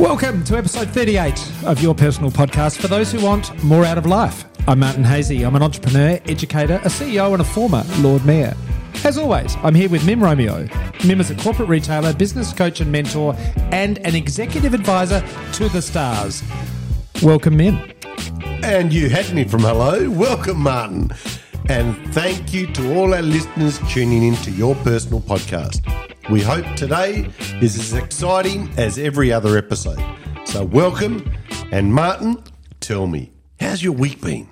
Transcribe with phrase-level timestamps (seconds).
[0.00, 4.06] Welcome to episode 38 of your personal podcast for those who want more out of
[4.06, 4.46] life.
[4.66, 5.46] I'm Martin Haese.
[5.46, 8.56] I'm an entrepreneur, educator, a CEO, and a former Lord Mayor.
[9.04, 10.66] As always, I'm here with Mim Romeo.
[11.06, 13.34] Mim is a corporate retailer, business coach and mentor,
[13.72, 16.42] and an executive advisor to the stars.
[17.22, 17.92] Welcome, Mim.
[18.62, 20.08] And you had me from hello.
[20.08, 21.10] Welcome, Martin.
[21.68, 25.84] And thank you to all our listeners tuning in to your personal podcast.
[26.30, 27.28] We hope today
[27.60, 29.98] is as exciting as every other episode.
[30.44, 31.28] So, welcome.
[31.72, 32.40] And, Martin,
[32.78, 34.48] tell me, how's your week been?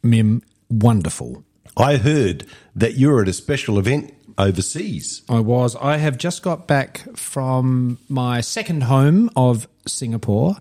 [0.00, 1.44] Mim, wonderful.
[1.76, 2.46] I heard
[2.76, 5.22] that you're at a special event overseas.
[5.28, 5.74] I was.
[5.74, 10.58] I have just got back from my second home of Singapore.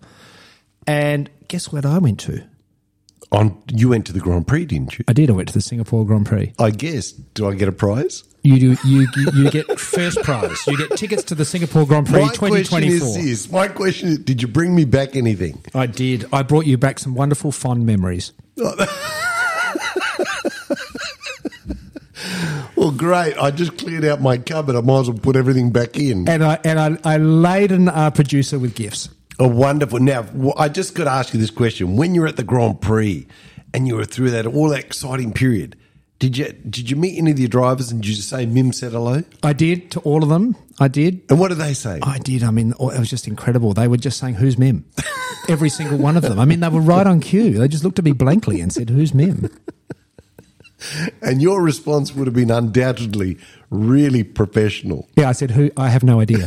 [0.87, 2.43] And guess what I went to?
[3.33, 5.05] On you went to the Grand Prix, didn't you?
[5.07, 5.29] I did.
[5.29, 6.53] I went to the Singapore Grand Prix.
[6.59, 7.11] I guess.
[7.11, 8.23] Do I get a prize?
[8.43, 8.77] You do.
[8.87, 10.67] You you, get first prize.
[10.67, 13.51] You get tickets to the Singapore Grand Prix My question is this.
[13.51, 15.63] My question is, did you bring me back anything?
[15.73, 16.25] I did.
[16.31, 18.33] I brought you back some wonderful, fond memories.
[22.75, 23.37] Well, great.
[23.37, 24.75] I just cleared out my cupboard.
[24.75, 26.27] I might as well put everything back in.
[26.27, 29.07] And I and I, I laden our uh, producer with gifts.
[29.47, 29.99] Wonderful.
[29.99, 30.25] Now,
[30.57, 31.97] I just got to ask you this question.
[31.97, 33.27] When you're at the Grand Prix
[33.73, 35.75] and you were through that all that exciting period,
[36.19, 38.93] did you did you meet any of your drivers and did you say Mim said
[38.93, 39.23] hello?
[39.41, 40.55] I did to all of them.
[40.79, 41.21] I did.
[41.29, 41.99] And what did they say?
[42.01, 42.43] I did.
[42.43, 43.73] I mean, oh, it was just incredible.
[43.73, 44.85] They were just saying, "Who's Mim?"
[45.49, 46.39] Every single one of them.
[46.39, 47.59] I mean, they were right on cue.
[47.59, 49.49] They just looked at me blankly and said, "Who's Mim?"
[51.21, 53.37] And your response would have been undoubtedly
[53.73, 55.07] really professional.
[55.15, 56.45] Yeah, I said, "Who?" I have no idea.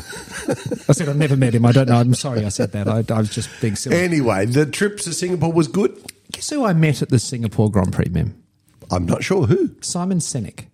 [0.89, 1.67] I said, "I've never met him.
[1.67, 2.89] I don't know." I'm sorry, I said that.
[2.89, 3.97] I, I was just being silly.
[3.97, 5.97] Anyway, the trip to Singapore was good.
[6.33, 8.43] Guess who I met at the Singapore Grand Prix, Mim?
[8.91, 9.71] I'm not sure who.
[9.81, 10.67] Simon Sinek.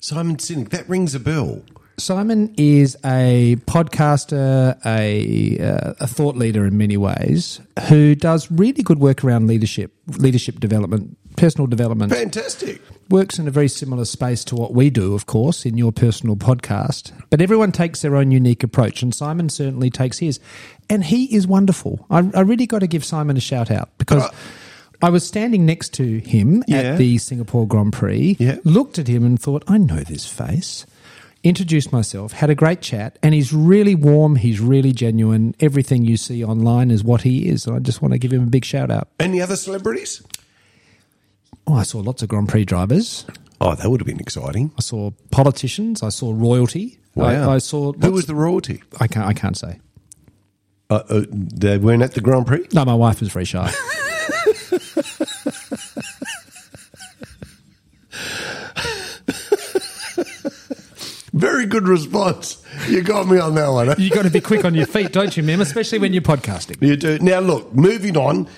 [0.00, 0.70] Simon Sinek.
[0.70, 1.62] That rings a bell.
[1.98, 8.82] Simon is a podcaster, a uh, a thought leader in many ways, who does really
[8.82, 12.12] good work around leadership, leadership development, personal development.
[12.12, 12.80] Fantastic.
[13.12, 16.34] Works in a very similar space to what we do, of course, in your personal
[16.34, 17.12] podcast.
[17.28, 20.40] But everyone takes their own unique approach, and Simon certainly takes his,
[20.88, 22.06] and he is wonderful.
[22.10, 24.24] I, I really got to give Simon a shout out because.
[24.24, 24.30] Uh,
[25.04, 26.76] I was standing next to him Yeah.
[26.78, 28.58] at the Singapore Grand Prix, Yeah.
[28.62, 30.86] looked at him and thought, I know this face.
[31.42, 35.56] Introduced myself, had a great chat, and he's really warm, he's really genuine.
[35.58, 37.66] Everything you see online is what he is.
[37.66, 39.08] And I just want to give him a big shout out.
[39.18, 40.22] Any other celebrities?
[41.66, 43.24] Oh, I saw lots of Grand Prix drivers.
[43.60, 44.72] Oh, that would have been exciting.
[44.76, 46.02] I saw politicians.
[46.02, 46.98] I saw royalty.
[47.16, 47.92] I, I saw.
[47.92, 48.82] Who was the royalty?
[49.00, 49.26] I can't.
[49.26, 49.78] I can't say.
[50.90, 52.66] Uh, uh, they weren't at the Grand Prix?
[52.72, 53.70] No, my wife was very shy.
[61.32, 62.62] Very good response.
[62.88, 63.94] You got me on that one.
[63.98, 65.62] you got to be quick on your feet, don't you, Mim?
[65.62, 66.80] Especially when you're podcasting.
[66.86, 67.18] You do.
[67.20, 68.48] Now, look, moving on.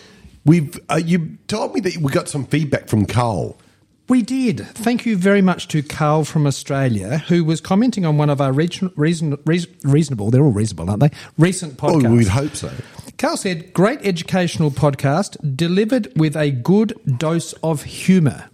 [0.45, 3.59] We've uh, you told me that we got some feedback from Carl.
[4.07, 4.61] We did.
[4.61, 8.53] Thank you very much to Carl from Australia, who was commenting on one of our
[8.53, 11.11] reason, reason, reason, reasonable, they're all reasonable, aren't they?
[11.39, 12.07] Recent podcasts.
[12.07, 12.71] Oh, we'd hope so.
[13.17, 18.51] Carl said, great educational podcast delivered with a good dose of humour.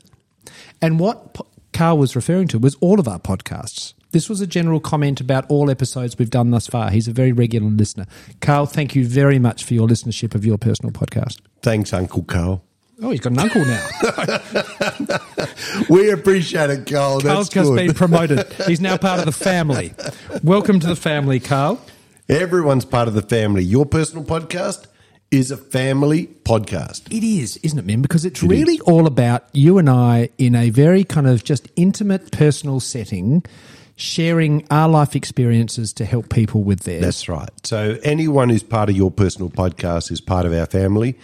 [0.80, 1.36] And what
[1.72, 3.94] Carl was referring to was all of our podcasts.
[4.12, 6.90] This was a general comment about all episodes we've done thus far.
[6.90, 8.06] He's a very regular listener.
[8.40, 11.38] Carl, thank you very much for your listenership of your personal podcast.
[11.62, 12.64] Thanks, Uncle Carl.
[13.02, 15.18] Oh, he's got an uncle now.
[15.88, 17.20] We appreciate it, Carl.
[17.20, 17.76] Carl's That's just good.
[17.76, 18.52] been promoted.
[18.66, 19.94] He's now part of the family.
[20.42, 21.80] Welcome to the family, Carl.
[22.28, 23.62] Everyone's part of the family.
[23.62, 24.86] Your personal podcast
[25.30, 27.06] is a family podcast.
[27.10, 28.02] It is, isn't it, Mim?
[28.02, 32.30] Because it's really all about you and I in a very kind of just intimate,
[32.32, 33.44] personal setting,
[34.00, 37.02] sharing our life experiences to help people with theirs.
[37.02, 37.50] That's right.
[37.64, 41.18] So anyone who's part of your personal podcast is part of our family,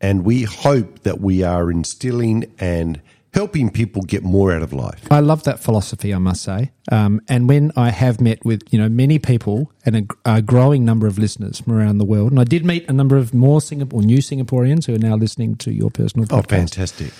[0.00, 3.00] and we hope that we are instilling and
[3.34, 5.06] helping people get more out of life.
[5.10, 6.70] I love that philosophy, I must say.
[6.90, 9.96] Um, and when I have met with you know many people and
[10.26, 12.92] a, a growing number of listeners from around the world, and I did meet a
[12.92, 16.38] number of more Singapore new Singaporeans who are now listening to your personal podcast.
[16.38, 16.48] Oh, podcast.
[16.48, 17.12] fantastic!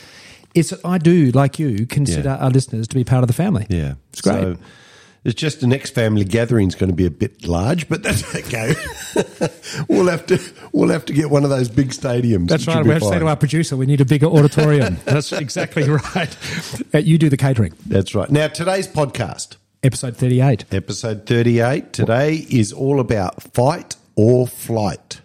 [0.55, 2.37] It's I do like you consider Yeah.
[2.45, 3.67] our listeners to be part of the family.
[3.69, 4.41] Yeah, it's great.
[4.41, 4.57] So
[5.25, 8.35] it's just the next family gathering is going to be a bit large, but that's
[8.35, 8.75] okay.
[9.89, 10.41] we'll have to
[10.73, 12.49] we'll have to get one of those big stadiums.
[12.49, 12.85] That's right.
[12.85, 14.99] We have to say to our producer, we need a bigger auditorium.
[15.05, 16.37] That's exactly right.
[16.93, 17.75] Uh, you do the catering.
[17.87, 18.31] That's right.
[18.31, 19.57] Now today's podcast.
[19.85, 20.67] Episode 38.
[20.73, 25.21] Episode 38 today is all about fight or flight.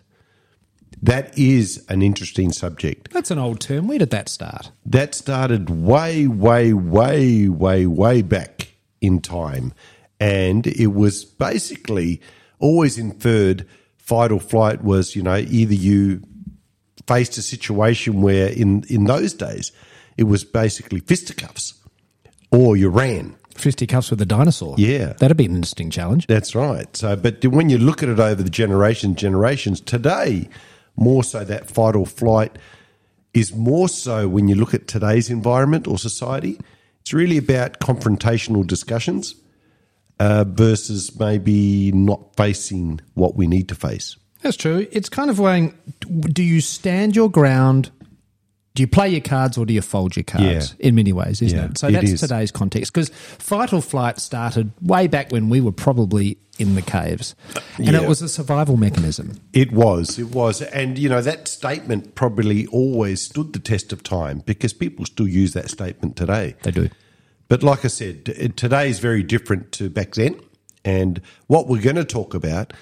[1.02, 3.12] That is an interesting subject.
[3.14, 3.88] That's an old term.
[3.88, 4.72] Where did that start?
[4.86, 8.67] That started way, way, way, way, way back
[9.02, 9.74] in time.
[10.20, 12.22] And it was basically
[12.60, 13.68] always inferred
[13.98, 16.22] fight or flight was, you know, either you
[17.08, 19.72] faced a situation where in, in those days
[20.18, 21.74] it was basically fisticuffs
[22.52, 23.36] or you ran.
[23.56, 24.76] Fisticuffs with a dinosaur.
[24.78, 25.14] Yeah.
[25.14, 26.28] That'd be an interesting challenge.
[26.28, 26.96] That's right.
[26.96, 30.50] So, but when you look at it over the generation generations today,
[30.96, 32.58] more so that fight or flight
[33.34, 36.60] is more so when you look at today's environment or society.
[37.08, 39.34] It's really about confrontational discussions
[40.20, 44.18] uh, versus maybe not facing what we need to face.
[44.42, 44.86] That's true.
[44.92, 47.92] It's kind of weighing do you stand your ground?
[48.78, 50.76] Do you play your cards or do you fold your cards?
[50.78, 50.88] Yeah.
[50.90, 51.80] In many ways, isn't Yeah, it?
[51.80, 52.94] So that's today's context.
[52.94, 57.34] Because fight or flight started way back when we were probably in the caves.
[57.56, 58.04] Uh, and Yeah.
[58.04, 59.32] it was a survival mechanism.
[59.52, 60.62] It was, it was.
[60.62, 65.28] And, you know, that statement probably always stood the test of time because people still
[65.28, 66.54] use that statement today.
[66.62, 66.90] They do.
[67.48, 68.26] But like I said,
[68.58, 70.40] today is very different to back then.
[70.86, 72.74] And what we're going to talk about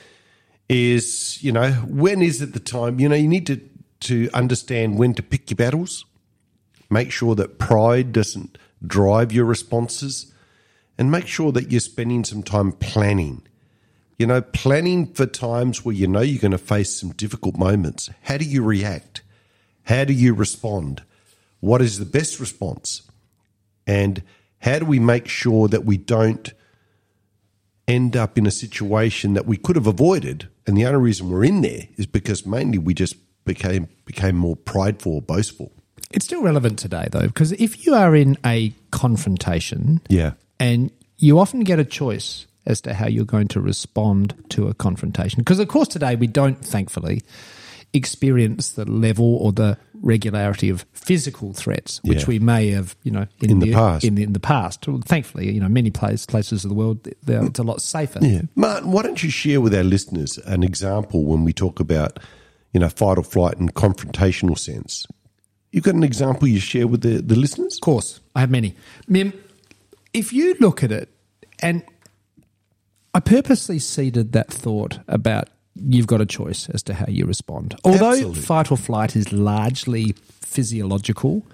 [0.67, 2.99] is, you know, when is it the time?
[2.99, 3.61] You know, you need to,
[4.01, 6.05] to understand when to pick your battles,
[6.89, 10.33] make sure that pride doesn't drive your responses,
[10.97, 13.41] and make sure that you're spending some time planning.
[14.17, 18.09] You know, planning for times where you know you're going to face some difficult moments.
[18.23, 19.21] How do you react?
[19.83, 21.03] How do you respond?
[21.59, 23.01] What is the best response?
[23.85, 24.23] And
[24.59, 26.53] how do we make sure that we don't
[27.87, 30.47] end up in a situation that we could have avoided?
[30.65, 33.15] And the only reason we're in there is because mainly we just
[33.45, 35.71] became became more prideful or boastful.
[36.11, 40.31] It's still relevant today, though, because if you are in a confrontation Yeah.
[40.59, 44.73] and you often get a choice as to how you're going to respond to a
[44.73, 45.39] confrontation.
[45.39, 47.21] Because, of course, today we don't, thankfully,
[47.93, 52.27] experience the level or the regularity of physical threats, which Yeah.
[52.27, 54.03] we may have, you know, In the past.
[54.03, 57.07] In the, in the past, Well, thankfully, you know, many places places of the world,
[57.27, 58.19] it's a lot safer.
[58.21, 58.41] Yeah.
[58.55, 62.19] Martin, why don't you share with our listeners an example when we talk about,
[62.75, 65.07] you know, fight or flight and confrontational sense?
[65.71, 67.75] You've got an example you share with the, the listeners?
[67.75, 68.75] Of course, I have many.
[69.07, 69.31] Mim,
[70.13, 71.09] if you look at it,
[71.59, 71.83] and
[73.13, 77.75] I purposely seeded that thought about you've got a choice as to how you respond.
[77.85, 78.41] Although Absolutely.
[78.41, 81.45] fight or flight is largely physiological,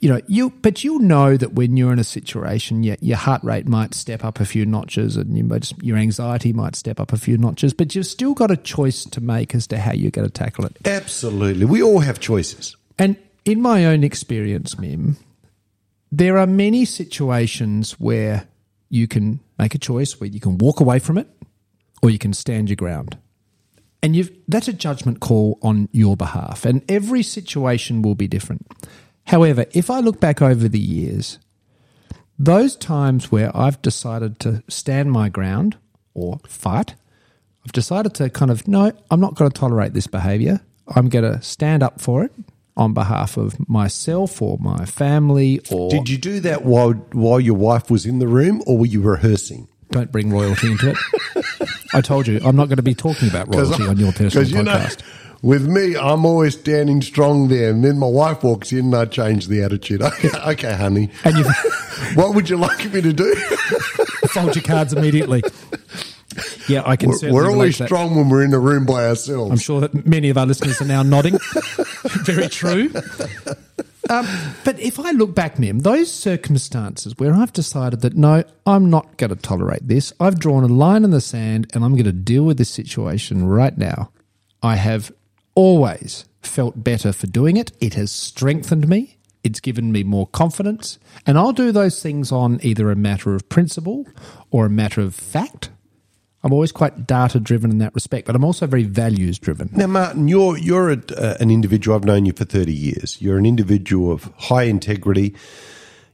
[0.00, 3.42] you know, you but you'll know that when you're in a situation, your, your heart
[3.44, 7.12] rate might step up a few notches, and you might, your anxiety might step up
[7.12, 7.72] a few notches.
[7.72, 10.64] But you've still got a choice to make as to how you're going to tackle
[10.64, 10.76] it.
[10.84, 11.66] Absolutely.
[11.66, 12.76] We all have choices.
[12.98, 15.16] And in my own experience, Mim,
[16.10, 18.46] there are many situations where
[18.88, 21.28] you can make a choice where you can walk away from it
[22.02, 23.18] or you can stand your ground.
[24.02, 26.64] And you've, that's a judgment call on your behalf.
[26.64, 28.66] And every situation will be different.
[29.26, 31.38] However, if I look back over the years,
[32.38, 35.76] those times where I've decided to stand my ground
[36.14, 36.94] or fight,
[37.64, 40.60] I've decided to kind of, no, I'm not going to tolerate this behavior.
[40.88, 42.32] I'm going to stand up for it
[42.76, 47.54] on behalf of myself or my family or Did you do that while while your
[47.54, 49.68] wife was in the room or were you rehearsing?
[49.92, 51.68] don't bring royalty into it.
[51.94, 54.62] I told you, I'm not going to be talking about royalty on your personal you
[54.62, 55.02] know, podcast.
[55.42, 59.04] With me, I'm always standing strong there, and then my wife walks in, and I
[59.06, 60.00] change the attitude.
[60.12, 61.44] Okay, okay honey, and you
[62.14, 63.34] what would you like me to do?
[64.28, 65.42] fold your cards immediately.
[66.68, 69.50] Yeah, I can We're, we're always strong when we're in a room by ourselves.
[69.50, 71.38] I'm sure that many of our listeners are now nodding.
[72.24, 72.90] Very true.
[74.08, 74.26] Um,
[74.64, 79.16] but if I look back, Mim, those circumstances where I've decided that no, I'm not
[79.16, 82.12] going to tolerate this, I've drawn a line in the sand and I'm going to
[82.12, 84.10] deal with this situation right now,
[84.62, 85.12] I have
[85.54, 87.72] always felt better for doing it.
[87.80, 89.18] It has strengthened me.
[89.44, 90.98] It's given me more confidence.
[91.26, 94.06] And I'll do those things on either a matter of principle
[94.50, 95.70] or a matter of fact.
[96.44, 99.70] I'm always quite data driven in that respect, but I'm also very values driven.
[99.72, 101.96] Now, Martin, you're you're a, uh, an individual.
[101.96, 103.20] I've known you for thirty years.
[103.22, 105.36] You're an individual of high integrity.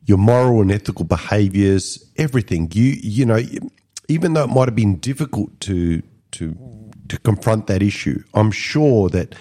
[0.04, 2.70] Your moral and ethical behaviours, everything.
[2.74, 3.40] You you know,
[4.08, 6.02] even though it might have been difficult to
[6.32, 9.34] to to confront that issue, I'm sure that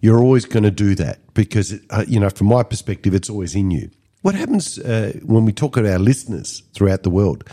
[0.00, 3.54] you're always going to do that because uh, you know, from my perspective, it's always
[3.54, 3.90] in you.
[4.22, 7.48] What happens uh, when we talk to our listeners throughout the world?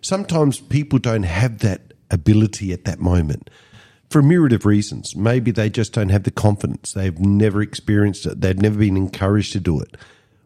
[0.00, 3.50] Sometimes people don't have that ability at that moment
[4.08, 5.16] for a myriad of reasons.
[5.16, 6.92] Maybe they just don't have the confidence.
[6.92, 8.40] They've never experienced it.
[8.40, 9.96] They've never been encouraged to do it.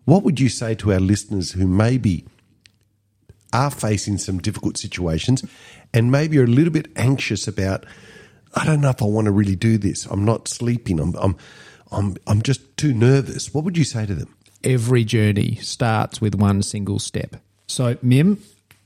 [0.04, 2.24] What would you say to our listeners who maybe
[3.52, 5.44] are facing some difficult situations
[5.92, 7.84] and maybe are a little bit anxious about,
[8.54, 10.06] I don't know if I want to really do this.
[10.06, 10.98] I'm not sleeping.
[10.98, 11.36] I'm, I'm,
[11.92, 13.54] I'm, I'm just too nervous.
[13.54, 14.34] What would you say to them?
[14.64, 17.36] Every journey starts with one single step.
[17.66, 18.42] So, Mim,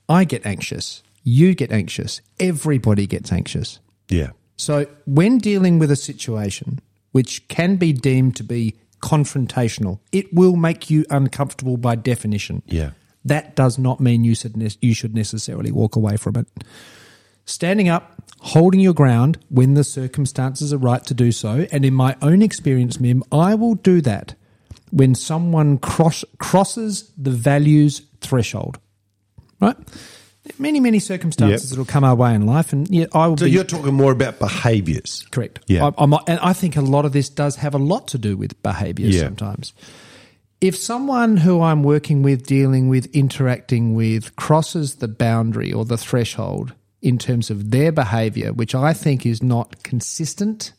[0.08, 1.02] I get anxious.
[1.22, 2.20] You get anxious.
[2.38, 3.80] Everybody gets anxious.
[4.08, 4.30] Yeah.
[4.56, 6.80] So, when dealing with a situation
[7.12, 12.62] which can be deemed to be confrontational, it will make you uncomfortable by definition.
[12.66, 12.90] Yeah.
[13.24, 16.46] That does not mean you should, you should necessarily walk away from it.
[17.46, 21.94] Standing up, holding your ground when the circumstances are right to do so, and in
[21.94, 24.34] my own experience, Mim, I will do that
[24.90, 28.78] when someone cross, crosses the values threshold.
[29.60, 29.76] Right?
[30.58, 31.70] Many, many circumstances Yep.
[31.70, 33.94] that will come our way in life, and yeah, I will So be you're talking
[33.94, 35.24] more about behaviours.
[35.30, 35.60] Correct.
[35.66, 35.90] Yeah.
[35.98, 38.62] I, and I think a lot of this does have a lot to do with
[38.62, 39.22] behaviour Yeah.
[39.22, 39.72] sometimes.
[40.60, 45.98] If someone who I'm working with, dealing with, interacting with crosses the boundary or the
[45.98, 46.74] threshold
[47.04, 50.72] in terms of their behaviour, which I think is not consistent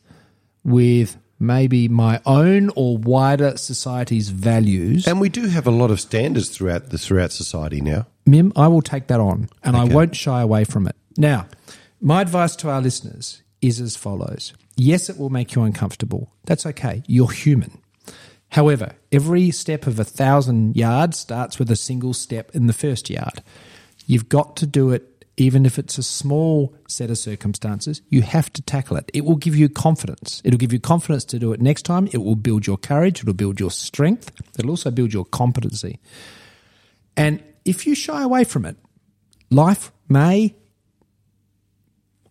[0.64, 6.00] with maybe my own or wider society's values, And we do have a lot of
[6.00, 8.06] standards throughout the throughout society now.
[8.26, 10.96] Mim, I will take that on and I won't shy away from it.
[11.16, 11.46] Now,
[12.00, 16.32] my advice to our listeners is as follows Yes, it will make you uncomfortable.
[16.44, 17.02] That's okay.
[17.06, 17.78] You're human.
[18.50, 23.08] However, every step of a thousand yards starts with a single step in the first
[23.08, 23.42] yard.
[24.06, 28.00] You've got to do it, even if it's a small set of circumstances.
[28.08, 29.10] You have to tackle it.
[29.12, 30.40] It will give you confidence.
[30.44, 32.08] It'll give you confidence to do it next time.
[32.12, 33.20] It will build your courage.
[33.20, 34.30] It'll build your strength.
[34.58, 35.98] It'll also build your competency.
[37.16, 38.76] And if you shy away from it,
[39.50, 40.54] life may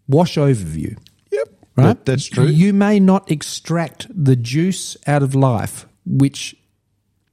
[0.08, 0.96] wash over you.
[1.32, 1.48] Yep.
[1.76, 1.84] Right?
[1.86, 2.48] That- that's true.
[2.48, 6.56] You may not extract the juice out of life which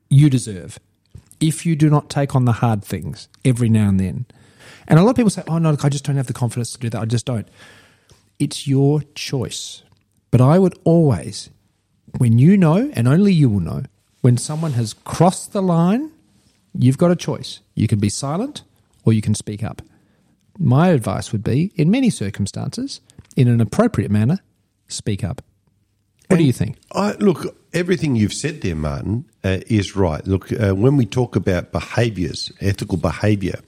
[0.08, 0.78] you deserve
[1.40, 4.26] if you do not take on the hard things every now and then.
[4.88, 6.72] And a lot of people say, oh, no, look, I just don't have the confidence
[6.72, 7.00] to do that.
[7.00, 7.48] I just don't.
[8.38, 9.82] It's your choice.
[10.30, 11.50] But I would always,
[12.18, 13.82] when you know, and only you will know,
[14.20, 16.10] when someone has crossed the line,
[16.74, 17.60] you've got a choice.
[17.74, 18.62] You can be silent
[19.04, 19.82] or you can speak up.
[20.58, 23.00] My advice would be, in many circumstances,
[23.36, 24.38] in an appropriate manner,
[24.88, 25.42] speak up.
[26.28, 26.78] What do you think?
[26.92, 30.26] I, look, everything you've said there, Martin, uh, is right.
[30.26, 33.60] Look, uh, when we talk about behaviours, ethical behaviour,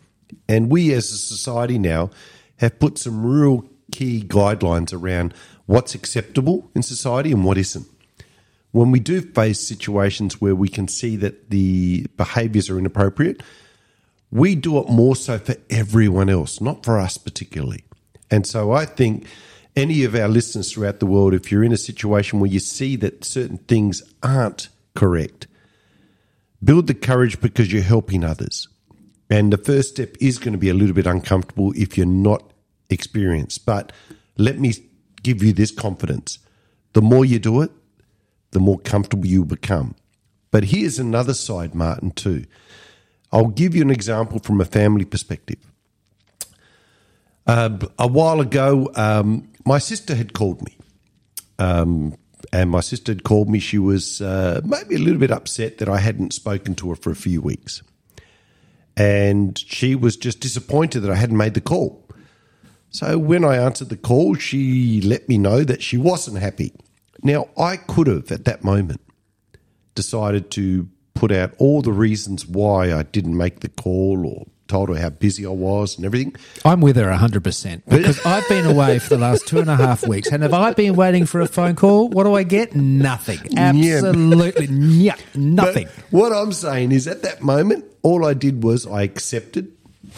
[0.48, 2.10] and we as a society now
[2.56, 5.34] have put some real key guidelines around
[5.66, 7.86] what's acceptable in society and what isn't.
[8.72, 13.42] When we do face situations where we can see that the behaviours are inappropriate,
[14.30, 17.84] we do it more so for everyone else, not for us particularly.
[18.30, 19.26] And so I think
[19.76, 22.96] any of our listeners throughout the world, if you're in a situation where you see
[22.96, 25.46] that certain things aren't correct,
[26.62, 28.68] build the courage because you're helping others.
[29.30, 32.42] And the first step is going to be a little bit uncomfortable if you're not
[32.90, 33.64] experienced.
[33.64, 33.92] But
[34.36, 34.74] let me
[35.22, 36.38] give you this confidence
[36.92, 37.72] the more you do it,
[38.52, 39.96] the more comfortable you become.
[40.52, 42.44] But here's another side, Martin, too.
[43.32, 45.58] I'll give you an example from a family perspective.
[47.46, 50.76] Uh, a while ago, um, my sister had called me.
[51.58, 52.16] Um,
[52.52, 53.58] and my sister had called me.
[53.58, 57.10] She was uh, maybe a little bit upset that I hadn't spoken to her for
[57.10, 57.82] a few weeks.
[58.96, 62.08] And she was just disappointed that I hadn't made the call.
[62.90, 66.72] So when I answered the call, she let me know that she wasn't happy.
[67.22, 69.00] Now, I could have at that moment
[69.94, 74.88] decided to put out all the reasons why I didn't make the call or told
[74.88, 76.34] her how busy I was and everything.
[76.64, 80.04] I'm with her 100% because I've been away for the last two and a half
[80.04, 80.32] weeks.
[80.32, 82.08] And have I been waiting for a phone call?
[82.08, 82.74] What do I get?
[82.74, 83.56] Nothing.
[83.56, 85.86] Absolutely yeah, nothing.
[85.86, 89.70] But what I'm saying is at that moment, all I did was I accepted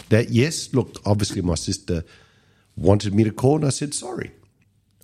[0.08, 2.02] that, yes, look, obviously my sister
[2.78, 4.30] wanted me to call and I said, sorry.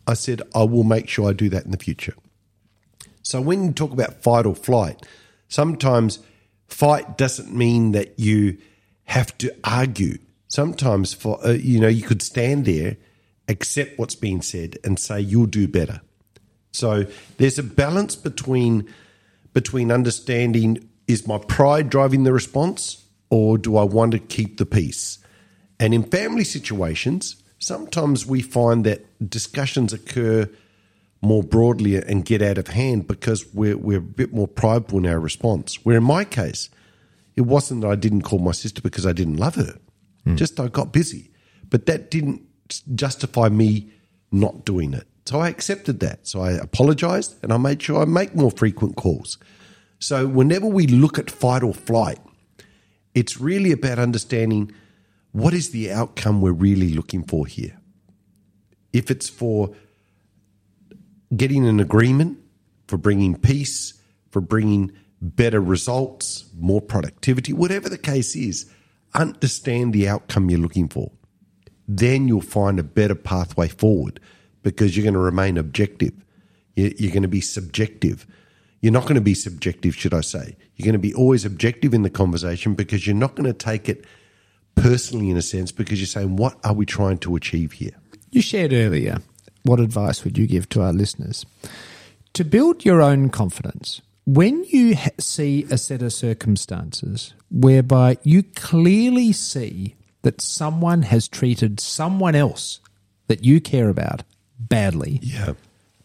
[0.07, 2.15] I said, I will make sure I do that in the future.
[3.21, 5.05] So when you talk about fight or flight,
[5.49, 6.21] sometimes
[6.69, 8.57] fight doesn't mean that you
[9.13, 10.17] have to argue.
[10.49, 12.97] Sometimes, for uh, you know, you could stand there,
[13.47, 16.01] accept what's being said, and say you'll do better.
[16.73, 17.05] So
[17.37, 18.89] there's a balance between
[19.53, 24.65] between understanding is my pride driving the response, or do I want to keep the
[24.65, 25.19] peace?
[25.79, 30.49] And in family situations, sometimes we find that discussions occur
[31.21, 35.07] more broadly and get out of hand because we're, we're a bit more prideful in
[35.07, 35.85] our response.
[35.85, 36.71] Where in my case,
[37.37, 39.79] it wasn't that I didn't call my sister because I didn't love her,
[40.25, 40.37] hmm.
[40.37, 41.31] just I got busy.
[41.69, 42.43] But that didn't
[42.95, 43.91] justify me
[44.31, 45.07] not doing it.
[45.25, 46.27] So I accepted that.
[46.27, 49.39] So I apologized and I made sure I make more frequent calls.
[49.99, 52.19] So whenever we look at fight or flight,
[53.15, 54.73] it's really about understanding
[55.31, 57.79] what is the outcome we're really looking for here.
[58.93, 59.75] If it's for
[61.35, 62.39] getting an agreement,
[62.89, 63.95] for bringing peace,
[64.31, 68.69] for bringing better results, more productivity, whatever the case is,
[69.15, 71.11] understand the outcome you're looking for.
[71.89, 74.21] Then you'll find a better pathway forward
[74.63, 76.13] because you're going to remain objective.
[76.77, 78.27] You- You're going to be subjective.
[78.81, 80.57] You're not going to be subjective, should I say.
[80.77, 83.89] You're going to be always objective in the conversation because you're not going to take
[83.89, 84.05] it
[84.75, 87.93] personally in a sense because you're saying, what are we trying to achieve here?
[88.31, 89.19] You shared earlier.
[89.65, 91.47] What advice would you give to our listeners?
[92.33, 99.33] To build your own confidence, when you see a set of circumstances whereby you clearly
[99.33, 102.81] see that someone has treated someone else
[103.27, 104.23] that you care about
[104.59, 105.55] badly, Yeah.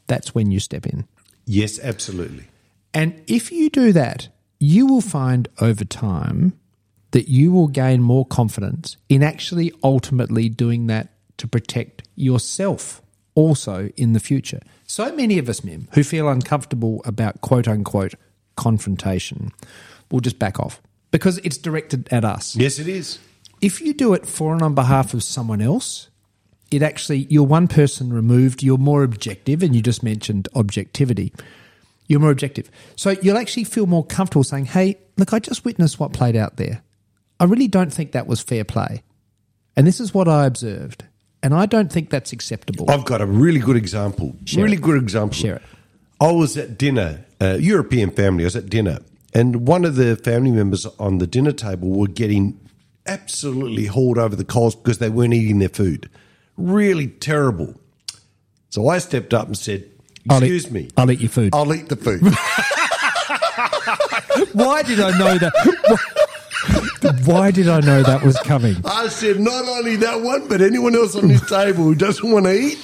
[0.07, 1.05] that's when you step in.
[1.45, 2.45] Yes, absolutely.
[2.93, 6.53] And if you do that, you will find over time
[7.11, 13.01] that you will gain more confidence in actually ultimately doing that to protect yourself
[13.35, 14.59] also in the future.
[14.87, 18.15] So many of us, Mim, who feel uncomfortable about quote unquote
[18.55, 19.51] confrontation
[20.09, 22.55] will just back off because it's directed at us.
[22.55, 23.19] Yes, it is.
[23.61, 26.09] If you do it for and on behalf of someone else,
[26.71, 31.33] it actually, you're one person removed, you're more objective, and you just mentioned objectivity.
[32.07, 32.69] You're more objective.
[32.95, 36.57] So you'll actually feel more comfortable saying, hey, look, I just witnessed what played out
[36.57, 36.81] there.
[37.39, 39.03] I really don't think that was fair play.
[39.75, 41.03] And this is what I observed.
[41.47, 42.91] And I don't think that's acceptable.
[42.91, 44.35] I've got a really good example.
[44.43, 44.81] Share really it.
[44.81, 45.33] good example.
[45.33, 45.61] Share it.
[46.19, 48.43] I was at dinner, a European family.
[48.43, 48.99] I was at dinner,
[49.33, 52.59] and one of the family members on the dinner table were getting
[53.05, 56.09] absolutely hauled over the coals because they weren't eating their food.
[56.57, 57.79] Really terrible.
[58.69, 59.85] So I stepped up and said,
[60.29, 61.55] I'll eat- "Excuse me, I'll eat your food.
[61.55, 62.23] I'll eat the food."
[64.53, 65.53] Why did I know that?
[67.25, 68.75] Why did I know that was coming?
[68.85, 72.45] I said, "Not only that one, but anyone else on this table who doesn't want
[72.45, 72.77] to eat."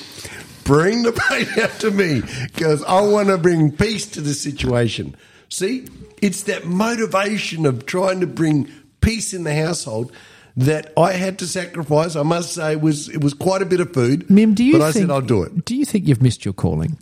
[0.64, 2.22] Bring the plate out to me
[2.54, 5.16] because I want to bring peace to the situation.
[5.50, 5.88] See,
[6.22, 10.14] it's that motivation of trying to bring peace in the household
[10.56, 12.16] that I had to sacrifice.
[12.16, 14.30] I must say, it was it was quite a bit of food.
[14.30, 15.66] Mim, do you But I think, said I'll do it.
[15.66, 16.98] Do you think you've missed your calling?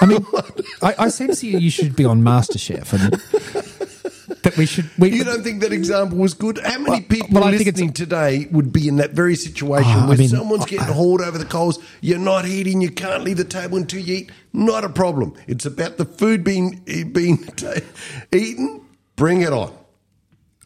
[0.00, 0.26] I mean,
[0.82, 3.57] I, I sense you, you should be on MasterChef and
[4.50, 4.90] that we should.
[4.98, 6.58] We, You don't think that example was good?
[6.64, 10.08] How many people well, I listening today would be in that very situation Oh, I
[10.08, 11.78] where mean, someone's I- getting hauled over the coals?
[12.00, 12.80] You're not eating.
[12.80, 14.32] You can't leave the table until you eat.
[14.52, 15.34] Not a problem.
[15.46, 17.74] It's about the food being eh, being ta-
[18.32, 18.82] eaten.
[19.16, 19.74] Bring it on.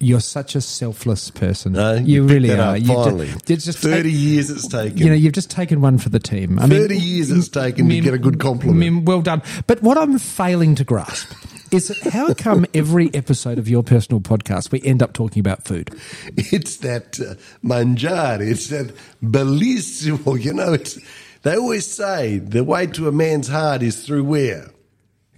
[0.00, 1.74] You're such a selfless person.
[1.74, 2.74] No, you, picked really are.
[2.76, 3.30] up finally.
[3.46, 4.98] it's just Thirty take- years it's taken.
[4.98, 6.58] You know, you've just taken one for the team.
[6.58, 8.78] I mean, 30 years it's taken to get a good compliment.
[8.80, 9.42] Mim, well done.
[9.68, 11.32] But what I'm failing to grasp
[11.72, 15.90] is how come every episode of your personal podcast we end up talking about food?
[16.36, 17.34] it's that uh,
[17.66, 18.40] manjar.
[18.40, 20.40] It's that bellissimo.
[20.42, 20.98] You know, it's,
[21.42, 24.70] they always say the way to a man's heart is through where.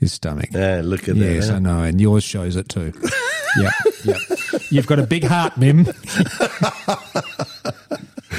[0.01, 0.51] His stomach.
[0.55, 1.57] Ah, look at Yes, that.
[1.57, 2.93] I know, and yours shows it too.
[3.59, 3.71] yeah,
[4.05, 4.19] yeah.
[4.71, 5.87] You've got a big heart, Mim.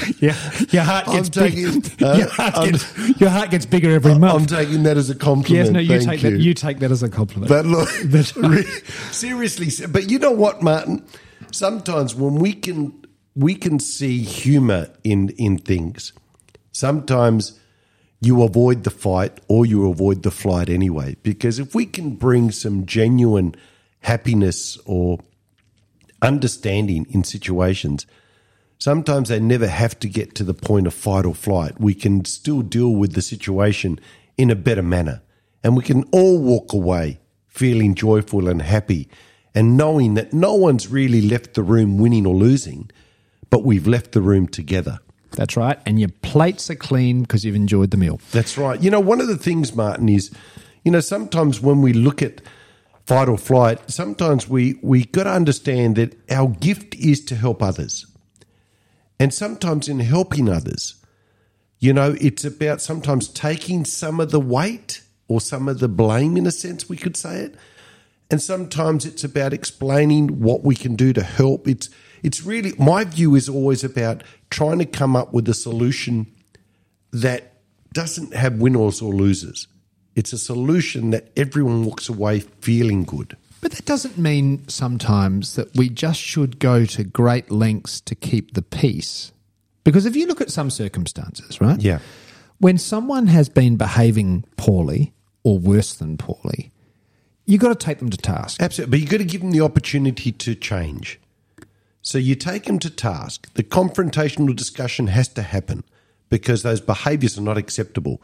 [0.19, 0.35] yeah,
[0.69, 1.53] your heart gets big.
[1.53, 4.41] taking- uh, your, heart gets, your heart gets bigger every month.
[4.41, 5.65] I'm taking that as a compliment.
[5.65, 6.39] yes, no, you Thank take that.
[6.39, 7.49] You take that as a compliment.
[7.49, 7.89] But look,
[9.11, 11.05] seriously, but you know what, Martin?
[11.51, 13.05] Sometimes when we can
[13.35, 16.13] we can see humour in in things,
[16.71, 17.59] sometimes
[18.21, 21.15] you avoid the fight or you avoid the flight anyway.
[21.21, 23.55] Because if we can bring some genuine
[23.99, 25.19] happiness or
[26.21, 28.05] understanding in situations,
[28.77, 31.79] sometimes they never have to get to the point of fight or flight.
[31.79, 33.99] We can still deal with the situation
[34.37, 35.21] in a better manner.
[35.63, 39.09] And we can all walk away feeling joyful and happy
[39.55, 42.91] and knowing that no one's really left the room winning or losing,
[43.49, 44.99] but we've left the room together.
[45.31, 45.79] That's right.
[45.85, 48.19] And your plates are clean because you've enjoyed the meal.
[48.31, 48.81] That's right.
[48.81, 50.31] You know, one of the things, Martin, is,
[50.83, 52.41] you know, sometimes when we look at
[53.05, 57.61] fight or flight, sometimes we we got to understand that our gift is to help
[57.61, 58.05] others,
[59.19, 60.95] and sometimes in helping others,
[61.79, 66.37] you know, it's about sometimes taking some of the weight or some of the blame,
[66.37, 67.55] in a sense, we could say it,
[68.29, 71.67] and sometimes it's about explaining what we can do to help.
[71.67, 71.89] It's
[72.23, 76.27] it's really my view is always about trying to come up with a solution
[77.11, 77.53] that
[77.93, 79.67] doesn't have winners or losers.
[80.15, 83.37] It's a solution that everyone walks away feeling good.
[83.61, 88.53] But that doesn't mean sometimes that we just should go to great lengths to keep
[88.53, 89.31] the peace.
[89.83, 91.79] Because if you look at some circumstances, right?
[91.81, 91.99] Yeah.
[92.59, 95.13] When someone has been behaving poorly
[95.43, 96.71] or worse than poorly,
[97.45, 98.61] you've got to take them to task.
[98.61, 98.91] Absolutely.
[98.91, 101.19] But you've got to give them the opportunity to change.
[102.01, 103.51] So you take them to task.
[103.55, 105.83] The confrontational discussion has to happen
[106.29, 108.21] because those behaviors are not acceptable.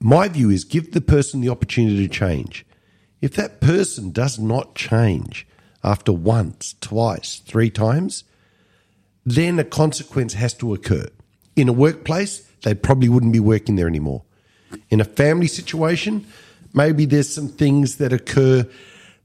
[0.00, 2.65] My view is give the person the opportunity to change.
[3.26, 5.48] If that person does not change
[5.82, 8.22] after once, twice, three times,
[9.24, 11.08] then a consequence has to occur.
[11.56, 14.22] In a workplace, they probably wouldn't be working there anymore.
[14.90, 16.24] In a family situation,
[16.72, 18.64] maybe there's some things that occur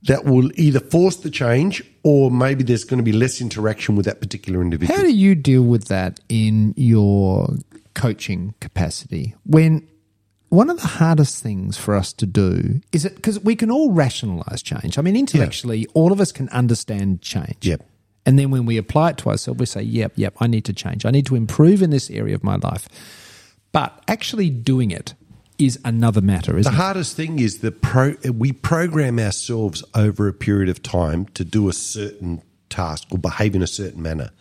[0.08, 4.08] that will either force the change or maybe there's going to be less interaction with
[4.08, 4.98] that particular individual.
[4.98, 7.50] How do you deal with that in your
[7.94, 9.88] coaching capacity when
[10.52, 13.94] one of the hardest things for us to do is it because we can all
[13.94, 14.98] rationalize change.
[14.98, 17.56] I mean, intellectually, all of us can understand change.
[17.62, 17.82] Yep.
[18.26, 20.74] And then when we apply it to ourselves, we say, yep, yep, I need to
[20.74, 21.06] change.
[21.06, 22.90] I need to improve in this area of my life.
[23.72, 25.14] But actually doing it
[25.58, 26.76] is another matter, The isn't it?
[26.76, 31.70] hardest thing is that pro- we program ourselves over a period of time to do
[31.70, 34.32] a certain task or behave in a certain manner.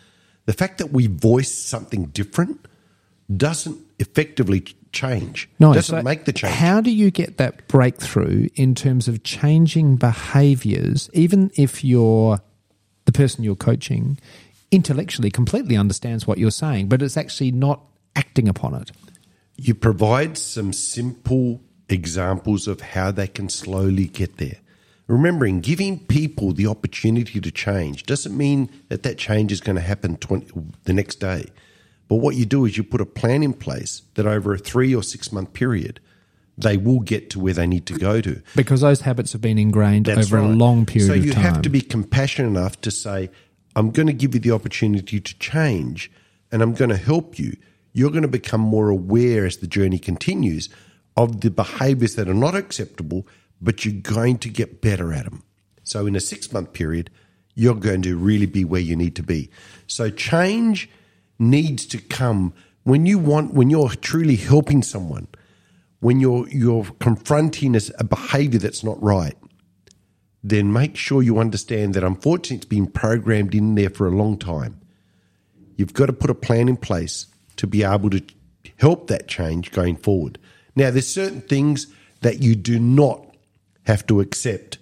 [0.46, 2.66] The fact that we voice something different
[3.37, 5.48] doesn't effectively change.
[5.59, 6.55] No, doesn't so make the change.
[6.55, 12.40] How do you get that breakthrough in terms of changing behaviors, even if you're
[13.05, 14.18] the person you're coaching
[14.70, 17.81] intellectually completely understands what you're saying, but it's actually not
[18.14, 18.92] acting upon it?
[19.62, 24.57] you provide some simple examples of how they can slowly get there.
[25.07, 29.83] Remembering, giving people the opportunity to change doesn't mean that that change is going to
[29.83, 30.50] happen 20,
[30.85, 31.44] the next day.
[32.11, 34.92] But what you do is you put a plan in place that over a three
[34.92, 36.01] or six month period,
[36.59, 38.42] they will get to where they need to go to.
[38.57, 41.70] Because those habits have been ingrained That's over a long period so you have to
[41.70, 43.31] be compassionate enough to say,
[43.77, 46.11] I'm going to give you the opportunity to change
[46.51, 47.57] and I'm going to help you.
[47.92, 50.68] You're going to become more aware as the journey continues
[51.16, 53.25] of the behaviors that are not acceptable,
[53.61, 55.44] but you're going to get better at them.
[55.85, 57.09] So in a six month period,
[57.55, 59.49] you're going to really be where you need to be.
[59.87, 60.90] So change
[61.40, 62.53] needs to come
[62.85, 65.26] when you want, when you're truly helping someone,
[65.98, 69.35] when you're, you're confronting a behavior that's not right
[70.42, 74.38] then make sure you understand that unfortunately it's been programmed in there for a long
[74.38, 74.81] time.
[75.76, 77.26] You've got to put a plan in place
[77.57, 78.22] to be able to
[78.79, 80.38] help that change going forward.
[80.74, 81.87] Now, there's certain things
[82.22, 83.35] that you do not
[83.85, 84.79] have to accept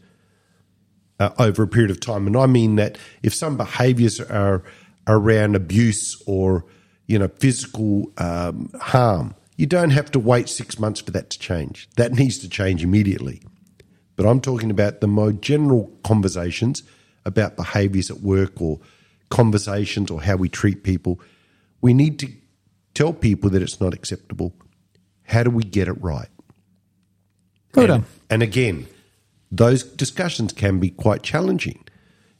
[1.18, 4.62] uh, over a period of time, and I mean that if some behaviours are
[5.08, 6.64] around abuse or
[7.06, 11.38] you know physical um, harm, you don't have to wait six months for that to
[11.38, 11.88] change.
[11.96, 13.42] That needs to change immediately.
[14.16, 16.82] But I'm talking about the more general conversations
[17.24, 18.80] about behaviours at work or
[19.30, 21.20] conversations or how we treat people.
[21.80, 22.28] We need to
[22.94, 24.54] tell people that it's not acceptable.
[25.22, 26.28] How do we get it right?
[27.72, 27.90] Good.
[27.90, 28.86] And, and again,
[29.52, 31.84] those discussions can be quite challenging.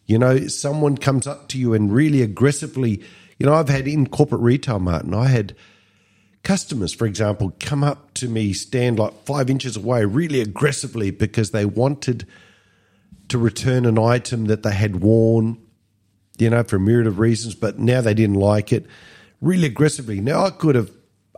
[0.08, 3.02] You know, someone comes up to you and really aggressively,
[3.38, 5.54] you know, I've had in corporate retail, Martin, I had
[6.42, 11.50] customers, for example, come up to me, stand like five inches away, really aggressively because
[11.50, 12.26] they wanted
[13.28, 15.58] to return an item that they had worn,
[16.38, 18.86] you know, for a myriad of reasons, but now they didn't like it,
[19.42, 20.22] really aggressively.
[20.22, 20.90] Now, I could have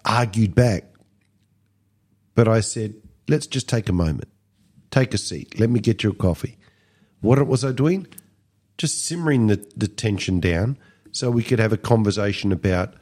[0.05, 0.85] argued back,
[2.37, 2.95] but I said,
[3.27, 4.29] let's just take a moment.
[4.93, 5.59] Take a seat.
[5.59, 6.57] Let me get you a coffee.
[7.21, 8.07] What was I doing?
[8.81, 10.79] Just simmering the, the tension down
[11.13, 12.95] so we could have a conversation about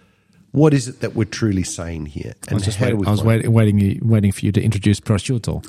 [0.51, 3.07] what is it that we're truly saying here I and was how do wait, we
[3.07, 5.62] I was find- waiting, waiting, waiting for you to introduce prosciutto.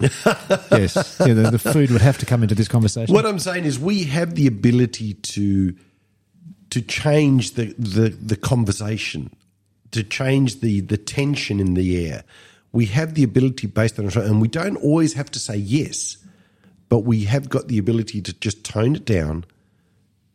[0.72, 3.14] yes, yeah, the, the food would have to come into this conversation.
[3.14, 5.76] What I'm saying is we have the ability to
[6.72, 9.30] to change the, the, the conversation,
[9.92, 12.24] to change the, the tension in the air.
[12.72, 16.18] We have the ability based on and we don't always have to say yes,
[16.88, 19.46] but we have got the ability to just tone it down.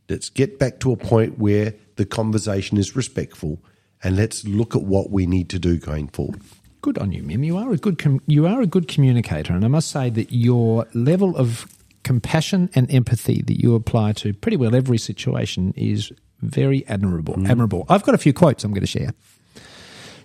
[0.08, 3.58] Let's get back to a point where the conversation is respectful,
[4.02, 6.42] and let's look at what we need to do going forward.
[6.82, 7.42] Good on you, Mim.
[7.42, 10.32] You are a good com- you are a good communicator, and I must say that
[10.32, 11.66] your level of
[12.02, 16.12] compassion and empathy that you apply to pretty well every situation is
[16.42, 17.34] very admirable.
[17.34, 17.48] Mm.
[17.48, 17.86] Admirable.
[17.88, 19.14] I've got a few quotes I'm going to share.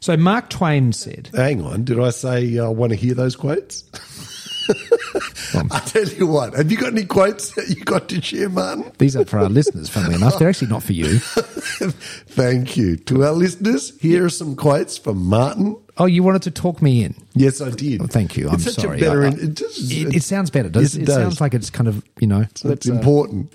[0.02, 3.36] So Mark Twain said, Hang on, did I say uh, I want to hear those
[3.36, 3.84] quotes?
[5.72, 8.92] I tell you what, have you got any quotes that you got to share, Martin?
[8.98, 11.20] "These are for our listeners." Funnily enough, they're actually not for you.
[11.20, 12.96] Thank you.
[12.98, 15.76] To our listeners, here are some quotes from Martin.
[15.98, 17.16] Oh, you wanted to talk me in.
[17.34, 18.02] Yes, I did.
[18.02, 18.48] Oh, thank you.
[18.48, 18.98] I'm it's such sorry.
[18.98, 21.06] A better, I- I- it, just, It, it sounds better, does Yes, it it?
[21.08, 21.16] does.
[21.16, 22.46] sounds like it's kind of you know.
[22.64, 23.52] it's uh, important.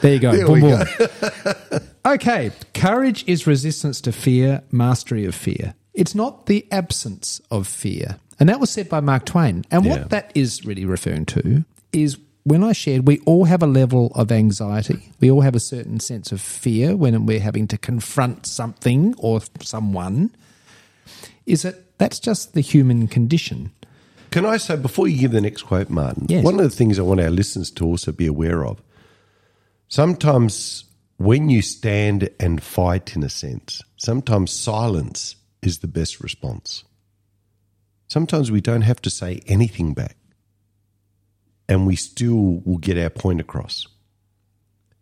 [0.00, 0.32] There you go.
[0.36, 1.80] There Boom, boom.
[2.06, 2.50] okay.
[2.74, 5.74] Courage is resistance to fear, mastery of fear.
[5.94, 8.16] It's not the absence of fear.
[8.40, 9.64] And that was said by Mark Twain.
[9.70, 9.90] And Yeah.
[9.92, 14.12] what that is really referring to is when I shared, we all have a level
[14.14, 15.10] of anxiety.
[15.20, 19.40] We all have a certain sense of fear when we're having to confront something or
[19.60, 20.30] someone.
[21.46, 23.70] Is it that's just the human condition?
[24.30, 26.44] Can I say, before you give the next quote, Martin, Yes.
[26.44, 28.82] one of the things I want our listeners to also be aware of
[29.88, 30.84] sometimes
[31.18, 36.84] when you stand and fight, in a sense, sometimes silence is the best response.
[38.14, 40.16] Sometimes we don't have to say anything back,
[41.68, 43.88] and we still will get our point across.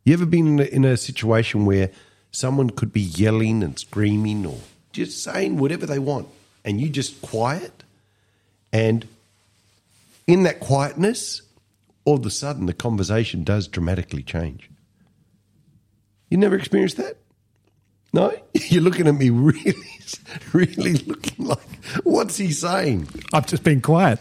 [0.03, 1.90] You ever been in a, in a situation where
[2.31, 4.61] someone could be yelling and screaming or
[4.94, 6.27] just saying whatever they want,
[6.64, 7.85] and you just quiet?
[8.72, 9.07] And
[10.27, 11.42] in that quietness,
[12.07, 14.70] all of a sudden the conversation does dramatically change.
[16.31, 17.18] You never experienced that?
[18.12, 18.33] No?
[18.55, 19.75] You're looking at me really,
[20.53, 21.59] really looking like,
[22.05, 23.09] what's he saying?
[23.33, 24.20] I've just been quiet.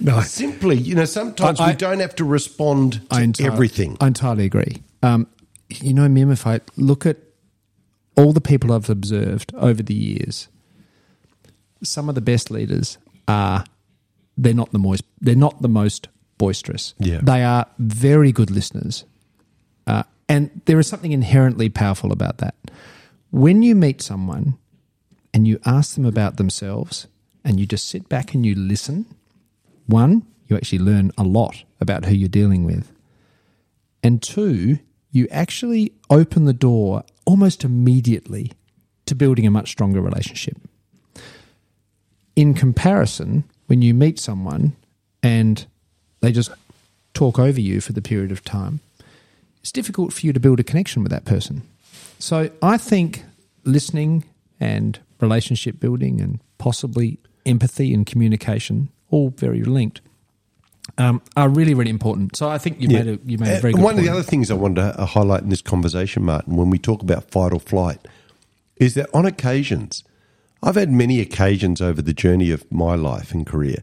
[0.00, 3.96] No, Simply, you know, sometimes I- we don't have to respond to I entirely, everything.
[4.00, 4.82] I entirely agree.
[5.02, 5.26] Um,
[5.68, 7.18] you know, Mim, if I look at
[8.16, 10.48] all the people I've observed over the years,
[11.82, 13.64] some of the best leaders are
[14.36, 16.94] they're not the most they're not the most boisterous.
[16.98, 17.20] Yeah.
[17.22, 19.04] they are very good listeners,
[19.86, 22.54] uh, and there is something inherently powerful about that.
[23.30, 24.58] When you meet someone
[25.34, 27.06] and you ask them about themselves,
[27.44, 29.06] and you just sit back and you listen,
[29.86, 32.92] one, you actually learn a lot about who you're dealing with.
[34.02, 34.78] And two,
[35.10, 38.52] you actually open the door almost immediately
[39.06, 40.56] to building a much stronger relationship.
[42.36, 44.76] In comparison, when you meet someone
[45.22, 45.66] and
[46.20, 46.50] they just
[47.14, 48.80] talk over you for the period of time,
[49.60, 51.62] it's difficult for you to build a connection with that person.
[52.18, 53.24] So I think
[53.64, 54.24] listening
[54.60, 60.00] and relationship building and possibly empathy and communication, all very linked,
[60.96, 62.36] um, are really, really important.
[62.36, 63.98] So I think you made a you made a very Uh, good One point.
[63.98, 66.78] of the other things I wanted to uh, highlight in this conversation, Martin, when we
[66.78, 67.98] talk about fight or flight,
[68.76, 70.02] is that on occasions,
[70.62, 73.82] I've had many occasions over the journey of my life and career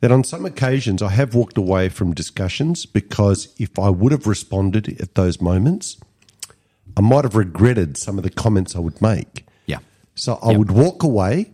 [0.00, 4.26] that on some occasions I have walked away from discussions because if I would have
[4.26, 5.98] responded at those moments,
[6.96, 9.44] I might have regretted some of the comments I would make.
[9.66, 9.78] yeah,
[10.14, 10.58] So I Yep.
[10.58, 11.50] would walk away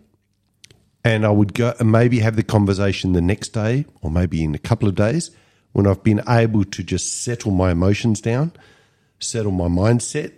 [1.04, 4.54] and I would go and maybe have the conversation the next day or maybe in
[4.54, 5.30] a couple of days
[5.72, 8.52] when I've been able to just settle my emotions down,
[9.18, 10.32] settle my mindset,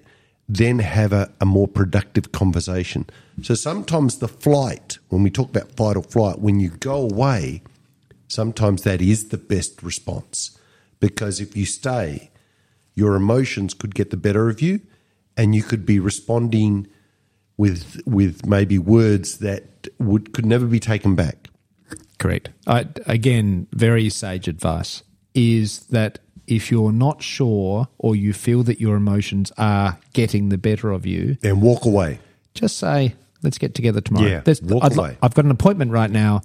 [0.49, 3.07] then have a, a more productive conversation.
[3.43, 7.63] So sometimes the flight, when we talk about fight or flight, when you go away,
[8.29, 10.57] sometimes that is the best response.
[11.01, 12.31] Because if you stay,
[12.95, 14.81] your emotions could get the better of you
[15.37, 16.87] and you could be responding
[17.57, 21.49] with with maybe words that would could never be taken back.
[22.19, 22.51] correct.
[22.67, 25.03] I, again, very sage advice
[25.35, 30.59] is that if you're not sure or you feel that your emotions are getting the
[30.59, 32.19] better of you, Then walk away.
[32.55, 35.17] just say, "Let's get together tomorrow." Yeah, walk I'd, away.
[35.23, 36.43] I've got an appointment right now.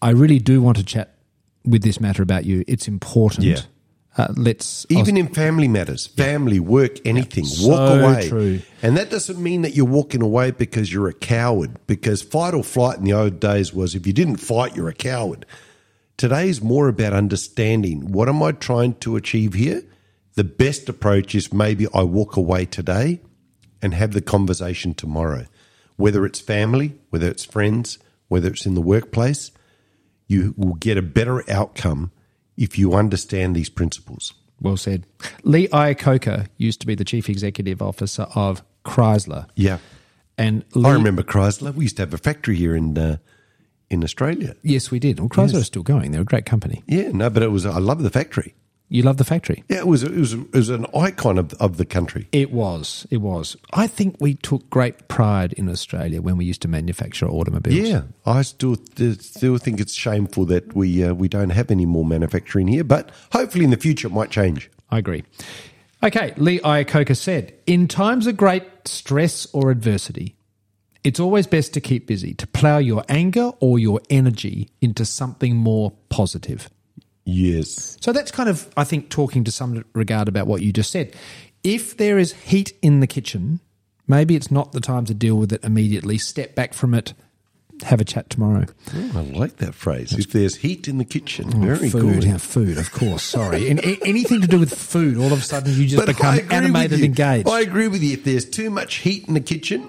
[0.00, 1.14] I really do want to chat
[1.64, 2.64] with this matter about you.
[2.66, 3.46] It's important.
[3.46, 3.60] Yeah.
[4.16, 8.28] Uh, let's Even in family matters, family, work, anything, So walk away.
[8.28, 8.60] true.
[8.82, 12.62] And that doesn't mean that you're walking away because you're a coward, because fight or
[12.62, 15.46] flight in the old days was if you didn't fight, you're a coward.
[16.18, 19.82] Today is more about understanding what am I trying to achieve here?
[20.34, 23.20] The best approach is maybe I walk away today
[23.80, 25.46] and have the conversation tomorrow.
[25.96, 27.98] Whether it's family, whether it's friends,
[28.28, 29.52] whether it's in the workplace,
[30.26, 32.12] you will get a better outcome
[32.56, 34.32] if you understand these principles.
[34.60, 35.06] well said.
[35.42, 39.78] Lee Iacocca used to be the chief executive officer of Chrysler, Yeah.
[40.38, 41.74] and Lee, I remember Chrysler.
[41.74, 43.16] We used to have a factory here in uh,
[43.90, 44.54] in Australia.
[44.62, 45.20] Yes, we did.
[45.20, 46.12] Well, Chrysler is still going.
[46.12, 46.82] They're a great company.
[46.86, 47.64] Yeah, no, but it was.
[47.66, 48.54] I love the factory.
[48.92, 49.64] You love the factory.
[49.70, 50.02] Yeah, it was.
[50.02, 50.34] It was.
[50.34, 52.28] It was an icon of of the country.
[52.30, 53.06] It was.
[53.10, 53.56] It was.
[53.72, 57.88] I think we took great pride in Australia when we used to manufacture automobiles.
[57.88, 58.76] Yeah, I still
[59.18, 63.10] still think it's shameful that we uh, we don't have any more manufacturing here, but
[63.32, 64.70] hopefully in the future it might change.
[64.90, 65.24] I agree.
[66.02, 70.36] Okay, Lee Iacocca said, in times of great stress or adversity,
[71.04, 75.56] it's always best to keep busy, to plough your anger or your energy into something
[75.56, 76.68] more positive.
[77.24, 77.96] Yes.
[78.00, 81.14] So that's kind of, I think, talking to some regard about what you just said.
[81.62, 83.60] If there is heat in the kitchen,
[84.08, 86.18] maybe it's not the time to deal with it immediately.
[86.18, 87.14] Step back from it,
[87.84, 88.66] have a chat tomorrow.
[88.94, 90.12] Oh, I like that phrase.
[90.12, 92.24] If there's heat in the kitchen, oh, very food, good.
[92.24, 93.22] yeah, food, of course.
[93.22, 96.40] Sorry, and anything to do with food, all of a sudden you just But become
[96.50, 97.04] animated, you.
[97.04, 97.48] engaged.
[97.48, 98.14] I agree with you.
[98.14, 99.88] If there's too much heat in the kitchen,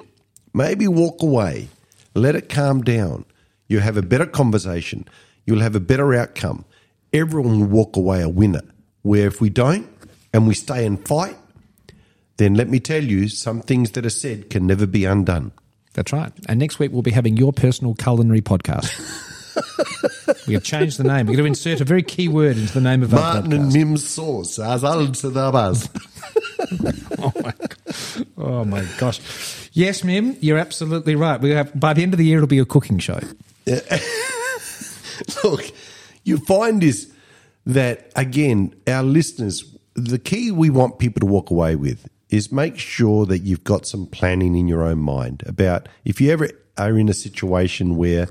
[0.54, 1.70] maybe walk away.
[2.14, 3.26] Let it calm down.
[3.68, 5.08] You'll have a better conversation.
[5.48, 6.66] You'll have a better outcome.
[7.14, 8.62] Everyone will walk away a winner.
[9.04, 9.88] Where if we don't
[10.34, 11.38] and we stay and fight,
[12.38, 15.52] then let me tell you, some things that are said can never be undone.
[15.94, 16.32] That's right.
[16.48, 18.90] And next week we'll be having your personal culinary podcast.
[20.48, 21.28] we have changed the name.
[21.28, 23.72] We're going to insert a very key word into the name of our Martin and
[23.72, 24.58] Mim's sauce.
[24.58, 25.90] As al to the buzz.
[27.20, 27.78] oh my God.
[28.38, 29.70] Oh my gosh.
[29.74, 31.40] Yes, Mim, you're absolutely right.
[31.40, 33.20] We have by the end of the year it'll be a cooking show.
[35.44, 35.72] Look,
[36.24, 37.14] you find is
[37.66, 42.78] that again, our listeners, the key we want people to walk away with is make
[42.78, 46.98] sure that you've got some planning in your own mind about if you ever are
[46.98, 48.28] in a situation where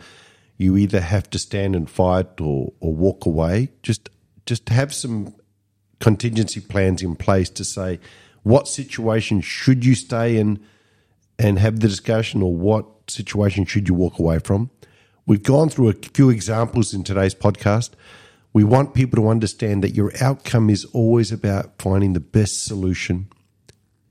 [0.56, 4.08] you either have to stand and fight or, or walk away, just
[4.44, 5.34] just have some
[6.00, 8.00] contingency plans in place to say
[8.42, 10.58] what situation should you stay in
[11.38, 14.70] and have the discussion or what situation should you walk away from.
[15.24, 17.90] We've gone through a few examples in today's podcast.
[18.52, 23.28] We want people to understand that your outcome is always about finding the best solution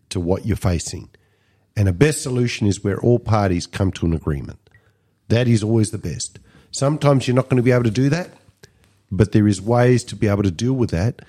[0.09, 1.09] to what you're facing.
[1.75, 4.59] And a best solution is where all parties come to an agreement.
[5.27, 6.39] That is always the best.
[6.71, 8.29] Sometimes you're not going to be able to do that,
[9.11, 11.23] but there is ways to be able to deal with that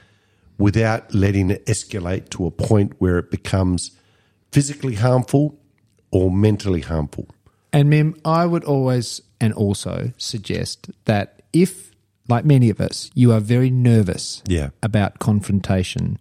[0.59, 3.91] without letting it escalate to a point where it becomes
[4.53, 5.59] physically harmful
[6.13, 7.27] or mentally harmful.
[7.73, 11.91] And Mim, I would always and also suggest that if,
[12.29, 14.71] like many of us, you are very nervous Yeah.
[14.83, 16.19] about confrontation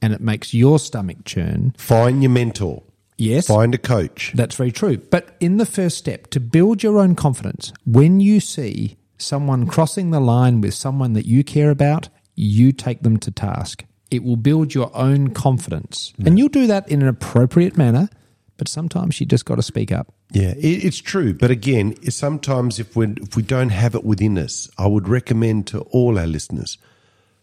[0.00, 2.82] and it makes your stomach churn, Find your mentor,
[3.18, 4.32] yes, find a coach.
[4.34, 4.98] That's very true.
[4.98, 10.10] But in the first step, to build your own confidence, when you see someone crossing
[10.10, 13.84] the line with someone that you care about, you take them to task.
[14.10, 16.12] It will build your own confidence.
[16.24, 18.08] And you'll do that in an appropriate manner,
[18.56, 20.12] but sometimes you just got to speak up.
[20.30, 21.34] Yeah, it's true.
[21.34, 25.66] But again, sometimes if we if we don't have it within us, I would recommend
[25.68, 26.78] to all our listeners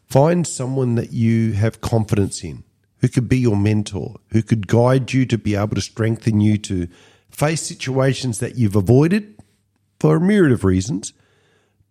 [0.10, 2.64] find someone that you have confidence in,
[2.98, 6.58] who could be your mentor, who could guide you to be able to strengthen you
[6.58, 6.88] to
[7.30, 9.36] face situations that you've avoided
[10.00, 11.14] for a myriad of reasons,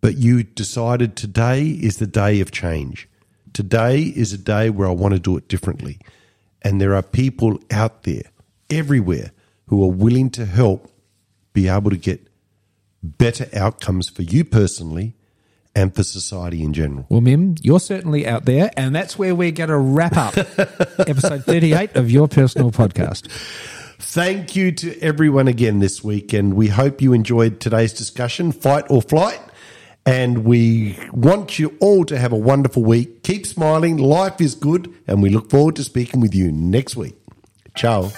[0.01, 3.07] but you decided today is the day of change.
[3.53, 5.99] Today is a day where I want to do it differently.
[6.61, 8.23] And there are people out there
[8.69, 9.31] everywhere
[9.67, 10.91] who are willing to help
[11.53, 12.27] be able to get
[13.03, 15.15] better outcomes for you personally
[15.75, 17.05] and for society in general.
[17.09, 20.37] Well, Mim, you're certainly out there, and that's where we're going to wrap up
[21.07, 23.27] episode 38 of your personal podcast.
[23.99, 28.85] Thank you to everyone again this week, and we hope you enjoyed today's discussion, Fight
[28.89, 29.39] or Flight.
[30.05, 33.21] And we want you all to have a wonderful week.
[33.21, 37.15] Keep smiling, life is good, and we look forward to speaking with you next week.
[37.75, 38.11] Ciao.